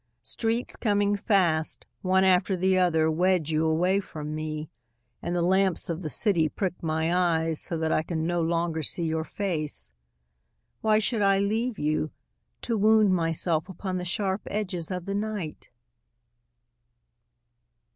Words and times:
Streets 0.23 0.75
coming 0.75 1.15
fast, 1.15 1.85
One 2.01 2.23
after 2.23 2.57
the 2.57 2.75
other, 2.75 3.11
Wedge 3.11 3.51
you 3.51 3.67
away 3.67 3.99
from 3.99 4.33
me, 4.33 4.67
And 5.21 5.35
the 5.35 5.43
lamps 5.43 5.91
of 5.91 6.01
the 6.01 6.09
city 6.09 6.49
prick 6.49 6.73
my 6.81 7.13
eyes 7.15 7.61
So 7.61 7.77
that 7.77 7.91
I 7.91 8.01
can 8.01 8.25
no 8.25 8.41
longer 8.41 8.81
see 8.81 9.03
your 9.03 9.23
face. 9.23 9.91
Why 10.81 10.97
should 10.97 11.21
I 11.21 11.37
leave 11.37 11.77
you, 11.77 12.09
To 12.63 12.79
wound 12.79 13.13
myself 13.13 13.69
upon 13.69 13.97
the 13.99 14.03
sharp 14.03 14.41
edges 14.47 14.89
of 14.89 15.05
the 15.05 15.13
night? 15.13 15.69